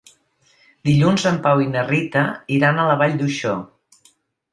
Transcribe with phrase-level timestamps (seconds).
[0.87, 2.23] Dilluns en Pau i na Rita
[2.57, 3.53] iran a la Vall d'Uixó.